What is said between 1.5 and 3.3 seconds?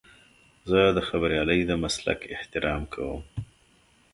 د مسلک احترام کوم.